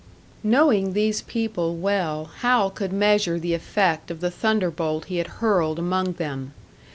[0.41, 5.77] Knowing these people well, Hal could measure the effect of the thunderbolt he had hurled
[5.77, 6.55] among them.